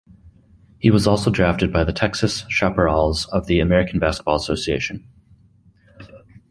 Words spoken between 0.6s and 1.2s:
He was